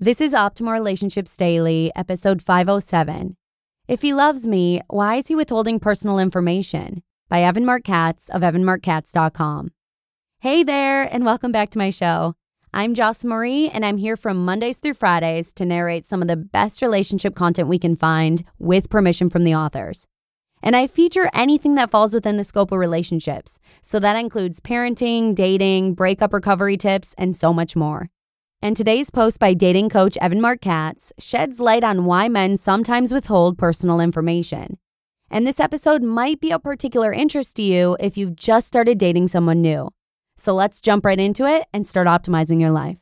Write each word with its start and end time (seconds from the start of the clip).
This 0.00 0.20
is 0.20 0.32
Optimal 0.32 0.72
Relationships 0.72 1.36
Daily, 1.36 1.92
episode 1.94 2.42
507. 2.42 3.36
If 3.86 4.02
he 4.02 4.12
loves 4.12 4.44
me, 4.44 4.80
why 4.88 5.14
is 5.14 5.28
he 5.28 5.36
withholding 5.36 5.78
personal 5.78 6.18
information? 6.18 7.04
By 7.28 7.44
Evan 7.44 7.64
Marc 7.64 7.84
Katz 7.84 8.28
of 8.30 8.42
evanmarckatz.com. 8.42 9.70
Hey 10.40 10.64
there, 10.64 11.04
and 11.04 11.24
welcome 11.24 11.52
back 11.52 11.70
to 11.70 11.78
my 11.78 11.90
show. 11.90 12.34
I'm 12.72 12.94
Joss 12.94 13.22
Marie, 13.22 13.68
and 13.68 13.86
I'm 13.86 13.98
here 13.98 14.16
from 14.16 14.44
Mondays 14.44 14.80
through 14.80 14.94
Fridays 14.94 15.52
to 15.52 15.64
narrate 15.64 16.06
some 16.06 16.22
of 16.22 16.26
the 16.26 16.34
best 16.34 16.82
relationship 16.82 17.36
content 17.36 17.68
we 17.68 17.78
can 17.78 17.94
find 17.94 18.42
with 18.58 18.90
permission 18.90 19.30
from 19.30 19.44
the 19.44 19.54
authors. 19.54 20.08
And 20.60 20.74
I 20.74 20.88
feature 20.88 21.30
anything 21.32 21.76
that 21.76 21.92
falls 21.92 22.12
within 22.12 22.36
the 22.36 22.42
scope 22.42 22.72
of 22.72 22.80
relationships. 22.80 23.60
So 23.80 24.00
that 24.00 24.16
includes 24.16 24.58
parenting, 24.58 25.36
dating, 25.36 25.94
breakup 25.94 26.32
recovery 26.32 26.76
tips, 26.76 27.14
and 27.16 27.36
so 27.36 27.52
much 27.52 27.76
more. 27.76 28.10
And 28.64 28.74
today's 28.74 29.10
post 29.10 29.40
by 29.40 29.52
dating 29.52 29.90
coach 29.90 30.16
Evan 30.22 30.40
Marc 30.40 30.62
Katz 30.62 31.12
sheds 31.18 31.60
light 31.60 31.84
on 31.84 32.06
why 32.06 32.30
men 32.30 32.56
sometimes 32.56 33.12
withhold 33.12 33.58
personal 33.58 34.00
information. 34.00 34.78
And 35.30 35.46
this 35.46 35.60
episode 35.60 36.02
might 36.02 36.40
be 36.40 36.50
of 36.50 36.62
particular 36.62 37.12
interest 37.12 37.56
to 37.56 37.62
you 37.62 37.98
if 38.00 38.16
you've 38.16 38.36
just 38.36 38.66
started 38.66 38.96
dating 38.96 39.28
someone 39.28 39.60
new. 39.60 39.90
So 40.38 40.54
let's 40.54 40.80
jump 40.80 41.04
right 41.04 41.20
into 41.20 41.46
it 41.46 41.66
and 41.74 41.86
start 41.86 42.06
optimizing 42.06 42.58
your 42.58 42.70
life. 42.70 42.96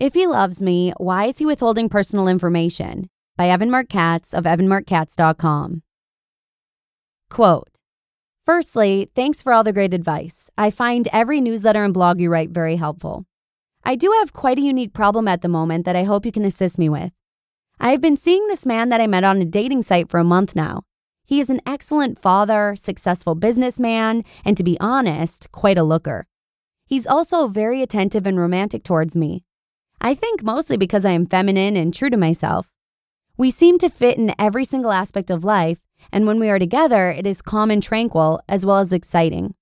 If 0.00 0.14
he 0.14 0.26
loves 0.26 0.60
me, 0.60 0.92
why 0.96 1.26
is 1.26 1.38
he 1.38 1.46
withholding 1.46 1.88
personal 1.88 2.26
information? 2.26 3.08
By 3.36 3.48
Evan 3.48 3.70
Marc 3.70 3.88
Katz 3.90 4.34
of 4.34 4.42
evanmarckatz.com. 4.42 5.84
Quote 7.30 7.69
Firstly, 8.46 9.10
thanks 9.14 9.42
for 9.42 9.52
all 9.52 9.62
the 9.62 9.72
great 9.72 9.92
advice. 9.92 10.50
I 10.56 10.70
find 10.70 11.08
every 11.12 11.40
newsletter 11.40 11.84
and 11.84 11.92
blog 11.92 12.20
you 12.20 12.30
write 12.30 12.50
very 12.50 12.76
helpful. 12.76 13.26
I 13.84 13.96
do 13.96 14.10
have 14.18 14.32
quite 14.32 14.58
a 14.58 14.62
unique 14.62 14.92
problem 14.92 15.28
at 15.28 15.42
the 15.42 15.48
moment 15.48 15.84
that 15.84 15.96
I 15.96 16.04
hope 16.04 16.26
you 16.26 16.32
can 16.32 16.44
assist 16.44 16.78
me 16.78 16.88
with. 16.88 17.12
I 17.78 17.90
have 17.90 18.00
been 18.00 18.16
seeing 18.16 18.46
this 18.46 18.66
man 18.66 18.88
that 18.90 19.00
I 19.00 19.06
met 19.06 19.24
on 19.24 19.40
a 19.40 19.44
dating 19.46 19.82
site 19.82 20.10
for 20.10 20.18
a 20.18 20.24
month 20.24 20.56
now. 20.56 20.82
He 21.24 21.38
is 21.38 21.48
an 21.48 21.60
excellent 21.64 22.18
father, 22.18 22.74
successful 22.76 23.34
businessman, 23.34 24.24
and 24.44 24.56
to 24.56 24.64
be 24.64 24.76
honest, 24.80 25.50
quite 25.52 25.78
a 25.78 25.84
looker. 25.84 26.26
He's 26.86 27.06
also 27.06 27.46
very 27.46 27.82
attentive 27.82 28.26
and 28.26 28.38
romantic 28.38 28.84
towards 28.84 29.14
me. 29.16 29.44
I 30.00 30.14
think 30.14 30.42
mostly 30.42 30.76
because 30.76 31.04
I 31.04 31.12
am 31.12 31.26
feminine 31.26 31.76
and 31.76 31.94
true 31.94 32.10
to 32.10 32.16
myself. 32.16 32.70
We 33.36 33.50
seem 33.50 33.78
to 33.78 33.88
fit 33.88 34.18
in 34.18 34.34
every 34.38 34.64
single 34.64 34.92
aspect 34.92 35.30
of 35.30 35.44
life, 35.44 35.78
and 36.12 36.26
when 36.26 36.38
we 36.40 36.48
are 36.48 36.58
together, 36.58 37.10
it 37.10 37.26
is 37.26 37.42
calm 37.42 37.70
and 37.70 37.82
tranquil, 37.82 38.40
as 38.48 38.64
well 38.66 38.78
as 38.78 38.92
exciting. 38.92 39.54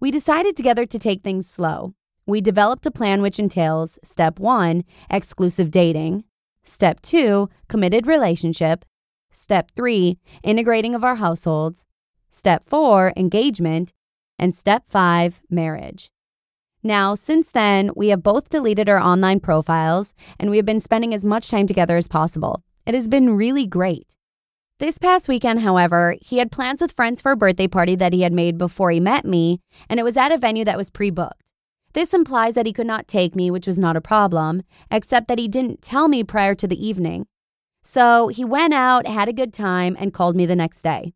We 0.00 0.10
decided 0.10 0.56
together 0.56 0.86
to 0.86 0.98
take 0.98 1.22
things 1.22 1.48
slow. 1.48 1.94
We 2.26 2.40
developed 2.40 2.86
a 2.86 2.90
plan 2.90 3.22
which 3.22 3.38
entails 3.38 3.98
step 4.02 4.38
one, 4.38 4.84
exclusive 5.10 5.70
dating, 5.70 6.24
step 6.62 7.00
two, 7.02 7.48
committed 7.68 8.06
relationship, 8.06 8.84
step 9.30 9.70
three, 9.76 10.18
integrating 10.42 10.94
of 10.94 11.04
our 11.04 11.16
households, 11.16 11.84
step 12.30 12.64
four, 12.66 13.12
engagement, 13.16 13.92
and 14.38 14.54
step 14.54 14.84
five, 14.88 15.40
marriage. 15.50 16.10
Now, 16.82 17.14
since 17.14 17.50
then, 17.50 17.90
we 17.96 18.08
have 18.08 18.22
both 18.22 18.50
deleted 18.50 18.88
our 18.88 19.00
online 19.00 19.40
profiles 19.40 20.12
and 20.38 20.50
we 20.50 20.58
have 20.58 20.66
been 20.66 20.80
spending 20.80 21.14
as 21.14 21.24
much 21.24 21.48
time 21.48 21.66
together 21.66 21.96
as 21.96 22.08
possible. 22.08 22.62
It 22.86 22.94
has 22.94 23.08
been 23.08 23.36
really 23.36 23.66
great. 23.66 24.16
This 24.84 24.98
past 24.98 25.28
weekend, 25.28 25.60
however, 25.60 26.14
he 26.20 26.36
had 26.36 26.52
plans 26.52 26.82
with 26.82 26.92
friends 26.92 27.22
for 27.22 27.32
a 27.32 27.36
birthday 27.36 27.66
party 27.66 27.94
that 27.96 28.12
he 28.12 28.20
had 28.20 28.34
made 28.34 28.58
before 28.58 28.90
he 28.90 29.00
met 29.00 29.24
me, 29.24 29.62
and 29.88 29.98
it 29.98 30.02
was 30.02 30.18
at 30.18 30.30
a 30.30 30.36
venue 30.36 30.62
that 30.66 30.76
was 30.76 30.90
pre 30.90 31.08
booked. 31.08 31.52
This 31.94 32.12
implies 32.12 32.54
that 32.54 32.66
he 32.66 32.72
could 32.74 32.86
not 32.86 33.08
take 33.08 33.34
me, 33.34 33.50
which 33.50 33.66
was 33.66 33.78
not 33.78 33.96
a 33.96 34.02
problem, 34.02 34.62
except 34.90 35.26
that 35.28 35.38
he 35.38 35.48
didn't 35.48 35.80
tell 35.80 36.06
me 36.06 36.22
prior 36.22 36.54
to 36.56 36.68
the 36.68 36.86
evening. 36.86 37.24
So 37.82 38.28
he 38.28 38.44
went 38.44 38.74
out, 38.74 39.06
had 39.06 39.26
a 39.26 39.32
good 39.32 39.54
time, 39.54 39.96
and 39.98 40.12
called 40.12 40.36
me 40.36 40.44
the 40.44 40.54
next 40.54 40.82
day. 40.82 41.14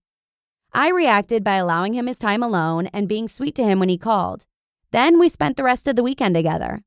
I 0.72 0.88
reacted 0.88 1.44
by 1.44 1.56
allowing 1.56 1.92
him 1.92 2.06
his 2.06 2.18
time 2.18 2.42
alone 2.42 2.86
and 2.94 3.06
being 3.06 3.28
sweet 3.28 3.54
to 3.56 3.64
him 3.64 3.80
when 3.80 3.90
he 3.90 3.98
called. 3.98 4.46
Then 4.92 5.18
we 5.18 5.28
spent 5.28 5.58
the 5.58 5.62
rest 5.62 5.86
of 5.86 5.94
the 5.94 6.02
weekend 6.02 6.34
together. 6.34 6.80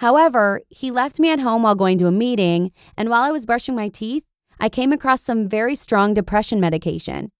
However, 0.00 0.60
he 0.68 0.90
left 0.90 1.18
me 1.18 1.30
at 1.30 1.40
home 1.40 1.62
while 1.62 1.74
going 1.74 1.96
to 1.96 2.08
a 2.08 2.12
meeting, 2.12 2.72
and 2.94 3.08
while 3.08 3.22
I 3.22 3.30
was 3.30 3.46
brushing 3.46 3.74
my 3.74 3.88
teeth, 3.88 4.24
I 4.62 4.68
came 4.68 4.92
across 4.92 5.22
some 5.22 5.48
very 5.48 5.74
strong 5.74 6.12
depression 6.12 6.60
medication. 6.60 7.32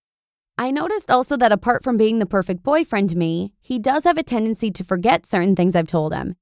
I 0.56 0.70
noticed 0.70 1.10
also 1.10 1.36
that 1.36 1.52
apart 1.52 1.84
from 1.84 1.98
being 1.98 2.18
the 2.18 2.24
perfect 2.24 2.62
boyfriend 2.62 3.10
to 3.10 3.16
me, 3.18 3.52
he 3.60 3.78
does 3.78 4.04
have 4.04 4.16
a 4.16 4.22
tendency 4.22 4.70
to 4.70 4.82
forget 4.82 5.26
certain 5.26 5.54
things 5.54 5.76
I've 5.76 5.86
told 5.86 6.14
him. 6.14 6.36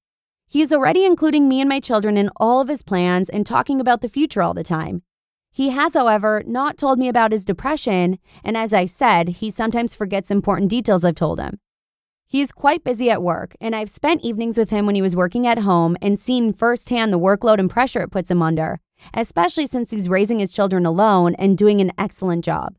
He 0.46 0.62
is 0.62 0.72
already 0.72 1.04
including 1.04 1.48
me 1.48 1.60
and 1.60 1.68
my 1.68 1.80
children 1.80 2.16
in 2.16 2.30
all 2.36 2.60
of 2.60 2.68
his 2.68 2.82
plans 2.82 3.28
and 3.28 3.44
talking 3.44 3.80
about 3.80 4.02
the 4.02 4.08
future 4.08 4.40
all 4.40 4.54
the 4.54 4.62
time. 4.62 5.02
He 5.50 5.70
has, 5.70 5.94
however, 5.94 6.44
not 6.46 6.78
told 6.78 7.00
me 7.00 7.08
about 7.08 7.32
his 7.32 7.44
depression, 7.44 8.20
and 8.44 8.56
as 8.56 8.72
I 8.72 8.86
said, 8.86 9.28
he 9.28 9.50
sometimes 9.50 9.96
forgets 9.96 10.30
important 10.30 10.70
details 10.70 11.04
I've 11.04 11.16
told 11.16 11.40
him. 11.40 11.58
He 12.28 12.40
is 12.40 12.52
quite 12.52 12.84
busy 12.84 13.10
at 13.10 13.22
work, 13.22 13.56
and 13.60 13.74
I've 13.74 13.90
spent 13.90 14.22
evenings 14.22 14.56
with 14.56 14.70
him 14.70 14.86
when 14.86 14.94
he 14.94 15.02
was 15.02 15.16
working 15.16 15.44
at 15.44 15.58
home 15.58 15.96
and 16.00 16.20
seen 16.20 16.52
firsthand 16.52 17.12
the 17.12 17.18
workload 17.18 17.58
and 17.58 17.68
pressure 17.68 18.02
it 18.02 18.12
puts 18.12 18.30
him 18.30 18.42
under, 18.42 18.80
especially 19.14 19.66
since 19.66 19.90
he's 19.90 20.08
raising 20.08 20.38
his 20.38 20.52
children 20.52 20.86
alone 20.86 21.34
and 21.36 21.56
doing 21.56 21.80
an 21.80 21.92
excellent 21.98 22.44
job. 22.44 22.76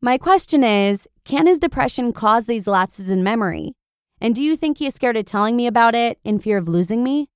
My 0.00 0.18
question 0.18 0.64
is 0.64 1.08
can 1.24 1.46
his 1.46 1.58
depression 1.58 2.12
cause 2.12 2.46
these 2.46 2.66
lapses 2.66 3.10
in 3.10 3.22
memory? 3.22 3.74
And 4.20 4.34
do 4.34 4.42
you 4.42 4.56
think 4.56 4.78
he 4.78 4.86
is 4.86 4.94
scared 4.94 5.16
of 5.16 5.24
telling 5.24 5.56
me 5.56 5.66
about 5.66 5.94
it 5.94 6.18
in 6.24 6.38
fear 6.38 6.56
of 6.56 6.68
losing 6.68 7.02
me? 7.02 7.28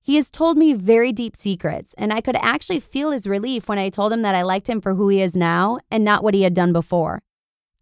He 0.00 0.16
has 0.16 0.30
told 0.30 0.56
me 0.56 0.72
very 0.72 1.12
deep 1.12 1.36
secrets, 1.36 1.94
and 1.96 2.12
I 2.12 2.20
could 2.20 2.36
actually 2.36 2.80
feel 2.80 3.12
his 3.12 3.28
relief 3.28 3.68
when 3.68 3.78
I 3.78 3.88
told 3.88 4.12
him 4.12 4.22
that 4.22 4.34
I 4.34 4.42
liked 4.42 4.68
him 4.68 4.80
for 4.80 4.94
who 4.94 5.08
he 5.08 5.22
is 5.22 5.36
now 5.36 5.78
and 5.92 6.04
not 6.04 6.24
what 6.24 6.34
he 6.34 6.42
had 6.42 6.54
done 6.54 6.72
before. 6.72 7.22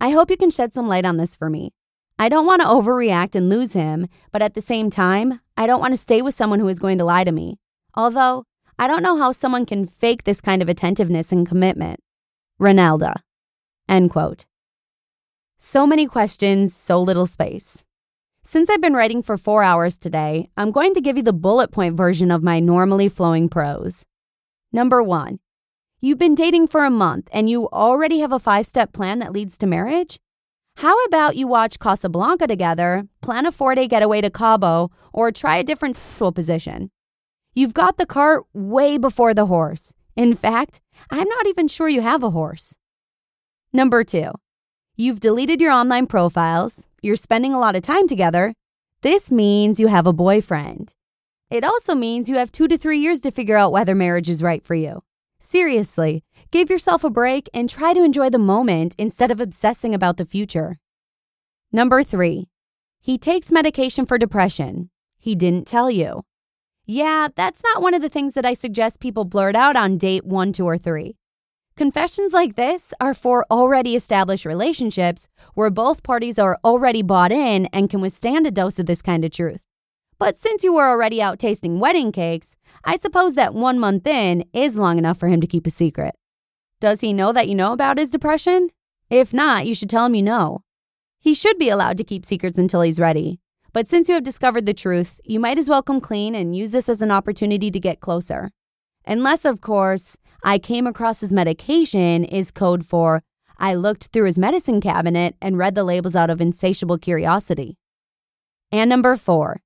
I 0.00 0.10
hope 0.10 0.30
you 0.30 0.36
can 0.36 0.50
shed 0.50 0.74
some 0.74 0.86
light 0.88 1.06
on 1.06 1.16
this 1.16 1.34
for 1.34 1.48
me. 1.48 1.72
I 2.18 2.28
don't 2.28 2.44
want 2.44 2.60
to 2.60 2.68
overreact 2.68 3.34
and 3.34 3.48
lose 3.48 3.72
him, 3.72 4.06
but 4.32 4.42
at 4.42 4.52
the 4.52 4.60
same 4.60 4.90
time, 4.90 5.40
I 5.56 5.66
don't 5.66 5.80
want 5.80 5.94
to 5.94 6.00
stay 6.00 6.20
with 6.20 6.34
someone 6.34 6.60
who 6.60 6.68
is 6.68 6.78
going 6.78 6.98
to 6.98 7.04
lie 7.04 7.24
to 7.24 7.32
me. 7.32 7.58
Although, 7.94 8.44
I 8.80 8.88
don't 8.88 9.02
know 9.02 9.18
how 9.18 9.30
someone 9.32 9.66
can 9.66 9.84
fake 9.84 10.24
this 10.24 10.40
kind 10.40 10.62
of 10.62 10.68
attentiveness 10.70 11.32
and 11.32 11.46
commitment. 11.46 12.00
Ronaldo. 12.58 13.12
End 13.86 14.08
quote. 14.08 14.46
So 15.58 15.86
many 15.86 16.06
questions, 16.06 16.74
so 16.74 16.98
little 16.98 17.26
space. 17.26 17.84
Since 18.42 18.70
I've 18.70 18.80
been 18.80 18.94
writing 18.94 19.20
for 19.20 19.36
four 19.36 19.62
hours 19.62 19.98
today, 19.98 20.48
I'm 20.56 20.70
going 20.70 20.94
to 20.94 21.02
give 21.02 21.18
you 21.18 21.22
the 21.22 21.34
bullet 21.34 21.72
point 21.72 21.94
version 21.94 22.30
of 22.30 22.42
my 22.42 22.58
normally 22.58 23.10
flowing 23.10 23.50
prose. 23.50 24.06
Number 24.72 25.02
one, 25.02 25.40
you've 26.00 26.16
been 26.16 26.34
dating 26.34 26.68
for 26.68 26.86
a 26.86 26.90
month 26.90 27.28
and 27.34 27.50
you 27.50 27.68
already 27.68 28.20
have 28.20 28.32
a 28.32 28.38
five 28.38 28.64
step 28.64 28.94
plan 28.94 29.18
that 29.18 29.34
leads 29.34 29.58
to 29.58 29.66
marriage? 29.66 30.18
How 30.78 30.96
about 31.04 31.36
you 31.36 31.46
watch 31.46 31.78
Casablanca 31.78 32.46
together, 32.46 33.06
plan 33.20 33.44
a 33.44 33.52
four 33.52 33.74
day 33.74 33.86
getaway 33.86 34.22
to 34.22 34.30
Cabo, 34.30 34.90
or 35.12 35.30
try 35.30 35.58
a 35.58 35.64
different 35.64 35.96
sexual 35.96 36.32
position? 36.32 36.90
You've 37.60 37.74
got 37.74 37.98
the 37.98 38.06
cart 38.06 38.44
way 38.54 38.96
before 38.96 39.34
the 39.34 39.44
horse. 39.44 39.92
In 40.16 40.34
fact, 40.34 40.80
I'm 41.10 41.28
not 41.28 41.46
even 41.46 41.68
sure 41.68 41.90
you 41.90 42.00
have 42.00 42.22
a 42.22 42.30
horse. 42.30 42.74
Number 43.70 44.02
two, 44.02 44.30
you've 44.96 45.20
deleted 45.20 45.60
your 45.60 45.70
online 45.70 46.06
profiles, 46.06 46.88
you're 47.02 47.16
spending 47.16 47.52
a 47.52 47.58
lot 47.58 47.76
of 47.76 47.82
time 47.82 48.08
together. 48.08 48.54
This 49.02 49.30
means 49.30 49.78
you 49.78 49.88
have 49.88 50.06
a 50.06 50.14
boyfriend. 50.14 50.94
it 51.50 51.62
also 51.62 51.94
means 51.94 52.30
you 52.30 52.36
have 52.36 52.50
two 52.50 52.66
to 52.66 52.78
three 52.78 52.98
years 52.98 53.20
to 53.20 53.30
figure 53.30 53.58
out 53.58 53.72
whether 53.72 53.94
marriage 53.94 54.30
is 54.30 54.42
right 54.42 54.64
for 54.64 54.74
you. 54.74 55.02
Seriously, 55.38 56.24
give 56.50 56.70
yourself 56.70 57.04
a 57.04 57.10
break 57.10 57.50
and 57.52 57.68
try 57.68 57.92
to 57.92 58.02
enjoy 58.02 58.30
the 58.30 58.38
moment 58.38 58.94
instead 58.96 59.30
of 59.30 59.38
obsessing 59.38 59.94
about 59.94 60.16
the 60.16 60.24
future. 60.24 60.78
Number 61.70 62.02
three, 62.04 62.48
he 63.02 63.18
takes 63.18 63.52
medication 63.52 64.06
for 64.06 64.16
depression. 64.16 64.88
He 65.18 65.34
didn't 65.34 65.66
tell 65.66 65.90
you. 65.90 66.24
Yeah, 66.92 67.28
that's 67.36 67.62
not 67.62 67.82
one 67.82 67.94
of 67.94 68.02
the 68.02 68.08
things 68.08 68.34
that 68.34 68.44
I 68.44 68.52
suggest 68.52 68.98
people 68.98 69.24
blurt 69.24 69.54
out 69.54 69.76
on 69.76 69.96
date 69.96 70.26
one, 70.26 70.52
two, 70.52 70.64
or 70.64 70.76
three. 70.76 71.14
Confessions 71.76 72.32
like 72.32 72.56
this 72.56 72.92
are 73.00 73.14
for 73.14 73.46
already 73.48 73.94
established 73.94 74.44
relationships 74.44 75.28
where 75.54 75.70
both 75.70 76.02
parties 76.02 76.36
are 76.36 76.58
already 76.64 77.02
bought 77.02 77.30
in 77.30 77.66
and 77.66 77.88
can 77.88 78.00
withstand 78.00 78.44
a 78.44 78.50
dose 78.50 78.80
of 78.80 78.86
this 78.86 79.02
kind 79.02 79.24
of 79.24 79.30
truth. 79.30 79.62
But 80.18 80.36
since 80.36 80.64
you 80.64 80.72
were 80.72 80.88
already 80.88 81.22
out 81.22 81.38
tasting 81.38 81.78
wedding 81.78 82.10
cakes, 82.10 82.56
I 82.82 82.96
suppose 82.96 83.34
that 83.34 83.54
one 83.54 83.78
month 83.78 84.04
in 84.08 84.44
is 84.52 84.76
long 84.76 84.98
enough 84.98 85.16
for 85.16 85.28
him 85.28 85.40
to 85.42 85.46
keep 85.46 85.68
a 85.68 85.70
secret. 85.70 86.16
Does 86.80 87.02
he 87.02 87.12
know 87.12 87.32
that 87.32 87.46
you 87.46 87.54
know 87.54 87.72
about 87.72 87.98
his 87.98 88.10
depression? 88.10 88.68
If 89.08 89.32
not, 89.32 89.64
you 89.64 89.76
should 89.76 89.90
tell 89.90 90.06
him 90.06 90.16
you 90.16 90.24
know. 90.24 90.64
He 91.20 91.34
should 91.34 91.56
be 91.56 91.68
allowed 91.68 91.98
to 91.98 92.04
keep 92.04 92.26
secrets 92.26 92.58
until 92.58 92.80
he's 92.80 92.98
ready. 92.98 93.38
But 93.72 93.88
since 93.88 94.08
you 94.08 94.14
have 94.14 94.24
discovered 94.24 94.66
the 94.66 94.74
truth, 94.74 95.20
you 95.24 95.38
might 95.40 95.58
as 95.58 95.68
well 95.68 95.82
come 95.82 96.00
clean 96.00 96.34
and 96.34 96.56
use 96.56 96.72
this 96.72 96.88
as 96.88 97.02
an 97.02 97.10
opportunity 97.10 97.70
to 97.70 97.80
get 97.80 98.00
closer. 98.00 98.50
Unless, 99.06 99.44
of 99.44 99.60
course, 99.60 100.16
I 100.42 100.58
came 100.58 100.86
across 100.86 101.20
his 101.20 101.32
medication 101.32 102.24
is 102.24 102.50
code 102.50 102.84
for 102.84 103.22
I 103.58 103.74
looked 103.74 104.06
through 104.06 104.24
his 104.24 104.38
medicine 104.38 104.80
cabinet 104.80 105.36
and 105.40 105.58
read 105.58 105.74
the 105.74 105.84
labels 105.84 106.16
out 106.16 106.30
of 106.30 106.40
insatiable 106.40 106.98
curiosity. 106.98 107.76
And 108.72 108.88
number 108.88 109.16
four, 109.16 109.60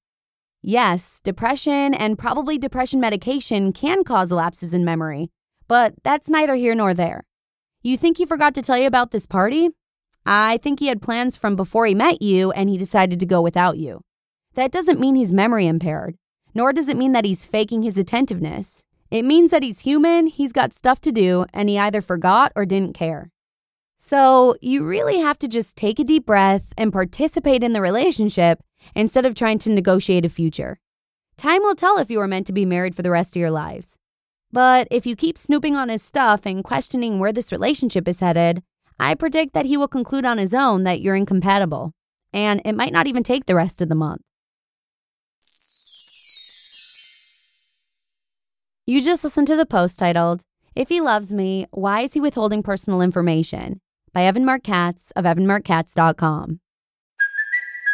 Yes, 0.66 1.20
depression 1.20 1.92
and 1.92 2.18
probably 2.18 2.56
depression 2.56 2.98
medication 2.98 3.70
can 3.70 4.02
cause 4.02 4.32
lapses 4.32 4.72
in 4.72 4.82
memory, 4.82 5.28
but 5.68 5.92
that's 6.02 6.30
neither 6.30 6.54
here 6.54 6.74
nor 6.74 6.94
there. 6.94 7.24
You 7.82 7.98
think 7.98 8.16
he 8.16 8.24
forgot 8.24 8.54
to 8.54 8.62
tell 8.62 8.78
you 8.78 8.86
about 8.86 9.10
this 9.10 9.26
party? 9.26 9.68
I 10.26 10.58
think 10.58 10.80
he 10.80 10.86
had 10.86 11.02
plans 11.02 11.36
from 11.36 11.54
before 11.54 11.86
he 11.86 11.94
met 11.94 12.22
you 12.22 12.50
and 12.52 12.70
he 12.70 12.78
decided 12.78 13.20
to 13.20 13.26
go 13.26 13.42
without 13.42 13.76
you. 13.76 14.00
That 14.54 14.72
doesn't 14.72 15.00
mean 15.00 15.16
he's 15.16 15.32
memory 15.32 15.66
impaired, 15.66 16.16
nor 16.54 16.72
does 16.72 16.88
it 16.88 16.96
mean 16.96 17.12
that 17.12 17.24
he's 17.24 17.44
faking 17.44 17.82
his 17.82 17.98
attentiveness. 17.98 18.84
It 19.10 19.24
means 19.24 19.50
that 19.50 19.62
he's 19.62 19.80
human, 19.80 20.26
he's 20.28 20.52
got 20.52 20.72
stuff 20.72 21.00
to 21.02 21.12
do, 21.12 21.44
and 21.52 21.68
he 21.68 21.78
either 21.78 22.00
forgot 22.00 22.52
or 22.56 22.64
didn't 22.64 22.94
care. 22.94 23.30
So, 23.96 24.56
you 24.60 24.84
really 24.84 25.20
have 25.20 25.38
to 25.38 25.48
just 25.48 25.76
take 25.76 25.98
a 25.98 26.04
deep 26.04 26.26
breath 26.26 26.72
and 26.76 26.92
participate 26.92 27.62
in 27.62 27.72
the 27.72 27.80
relationship 27.80 28.62
instead 28.94 29.24
of 29.24 29.34
trying 29.34 29.58
to 29.60 29.70
negotiate 29.70 30.24
a 30.24 30.28
future. 30.28 30.78
Time 31.36 31.62
will 31.62 31.74
tell 31.74 31.98
if 31.98 32.10
you 32.10 32.20
are 32.20 32.28
meant 32.28 32.46
to 32.48 32.52
be 32.52 32.66
married 32.66 32.94
for 32.94 33.02
the 33.02 33.10
rest 33.10 33.34
of 33.34 33.40
your 33.40 33.50
lives. 33.50 33.96
But 34.52 34.88
if 34.90 35.06
you 35.06 35.16
keep 35.16 35.38
snooping 35.38 35.74
on 35.74 35.88
his 35.88 36.02
stuff 36.02 36.44
and 36.44 36.62
questioning 36.62 37.18
where 37.18 37.32
this 37.32 37.50
relationship 37.50 38.06
is 38.06 38.20
headed, 38.20 38.62
I 38.98 39.14
predict 39.14 39.54
that 39.54 39.66
he 39.66 39.76
will 39.76 39.88
conclude 39.88 40.24
on 40.24 40.38
his 40.38 40.54
own 40.54 40.84
that 40.84 41.00
you're 41.00 41.16
incompatible, 41.16 41.92
and 42.32 42.60
it 42.64 42.74
might 42.74 42.92
not 42.92 43.06
even 43.06 43.22
take 43.22 43.46
the 43.46 43.54
rest 43.54 43.82
of 43.82 43.88
the 43.88 43.94
month. 43.94 44.22
You 48.86 49.00
just 49.00 49.24
listened 49.24 49.46
to 49.46 49.56
the 49.56 49.66
post 49.66 49.98
titled, 49.98 50.42
If 50.74 50.90
He 50.90 51.00
Loves 51.00 51.32
Me, 51.32 51.66
Why 51.70 52.02
Is 52.02 52.12
He 52.12 52.20
Withholding 52.20 52.62
Personal 52.62 53.00
Information? 53.00 53.80
by 54.12 54.24
Evan 54.24 54.44
Marc 54.44 54.62
Katz 54.62 55.10
of 55.12 55.24
evanmarckatz.com. 55.24 56.60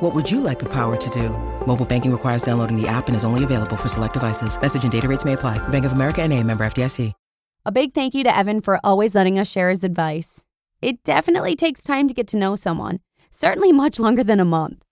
What 0.00 0.14
would 0.14 0.30
you 0.30 0.42
like 0.42 0.58
the 0.58 0.70
power 0.70 0.94
to 0.94 1.10
do? 1.10 1.30
Mobile 1.66 1.86
banking 1.86 2.12
requires 2.12 2.42
downloading 2.42 2.76
the 2.78 2.86
app 2.86 3.06
and 3.06 3.16
is 3.16 3.24
only 3.24 3.44
available 3.44 3.76
for 3.76 3.88
select 3.88 4.12
devices. 4.12 4.60
Message 4.60 4.82
and 4.82 4.92
data 4.92 5.08
rates 5.08 5.24
may 5.24 5.32
apply. 5.32 5.56
Bank 5.68 5.86
of 5.86 5.92
America 5.92 6.20
and 6.20 6.34
a 6.34 6.42
member 6.42 6.64
FDIC. 6.64 7.12
A 7.64 7.72
big 7.72 7.94
thank 7.94 8.14
you 8.14 8.22
to 8.22 8.36
Evan 8.36 8.60
for 8.60 8.78
always 8.84 9.14
letting 9.14 9.38
us 9.38 9.50
share 9.50 9.70
his 9.70 9.84
advice. 9.84 10.44
It 10.82 11.02
definitely 11.02 11.56
takes 11.56 11.82
time 11.82 12.08
to 12.08 12.14
get 12.14 12.28
to 12.28 12.36
know 12.36 12.56
someone, 12.56 13.00
certainly 13.30 13.72
much 13.72 13.98
longer 13.98 14.22
than 14.22 14.38
a 14.38 14.44
month. 14.44 14.84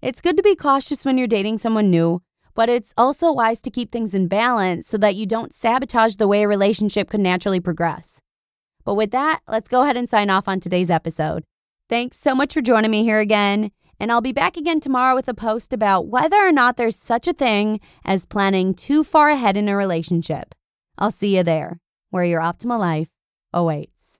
It's 0.00 0.20
good 0.20 0.36
to 0.36 0.42
be 0.44 0.54
cautious 0.54 1.04
when 1.04 1.18
you're 1.18 1.26
dating 1.26 1.58
someone 1.58 1.90
new, 1.90 2.22
but 2.54 2.68
it's 2.68 2.94
also 2.96 3.32
wise 3.32 3.60
to 3.62 3.70
keep 3.70 3.90
things 3.90 4.14
in 4.14 4.28
balance 4.28 4.86
so 4.86 4.96
that 4.96 5.16
you 5.16 5.26
don't 5.26 5.52
sabotage 5.52 6.16
the 6.16 6.28
way 6.28 6.44
a 6.44 6.48
relationship 6.48 7.10
could 7.10 7.20
naturally 7.20 7.60
progress. 7.60 8.20
But 8.84 8.94
with 8.94 9.10
that, 9.10 9.40
let's 9.48 9.68
go 9.68 9.82
ahead 9.82 9.96
and 9.96 10.08
sign 10.08 10.30
off 10.30 10.46
on 10.46 10.60
today's 10.60 10.88
episode. 10.88 11.42
Thanks 11.88 12.16
so 12.16 12.34
much 12.34 12.54
for 12.54 12.62
joining 12.62 12.92
me 12.92 13.02
here 13.02 13.18
again. 13.18 13.72
And 14.02 14.10
I'll 14.10 14.20
be 14.20 14.32
back 14.32 14.56
again 14.56 14.80
tomorrow 14.80 15.14
with 15.14 15.28
a 15.28 15.32
post 15.32 15.72
about 15.72 16.08
whether 16.08 16.36
or 16.36 16.50
not 16.50 16.76
there's 16.76 16.96
such 16.96 17.28
a 17.28 17.32
thing 17.32 17.78
as 18.04 18.26
planning 18.26 18.74
too 18.74 19.04
far 19.04 19.30
ahead 19.30 19.56
in 19.56 19.68
a 19.68 19.76
relationship. 19.76 20.56
I'll 20.98 21.12
see 21.12 21.36
you 21.36 21.44
there, 21.44 21.78
where 22.10 22.24
your 22.24 22.40
optimal 22.40 22.80
life 22.80 23.10
awaits. 23.52 24.18